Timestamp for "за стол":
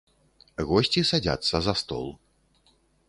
1.67-2.07